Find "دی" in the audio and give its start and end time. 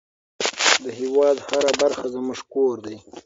2.85-2.97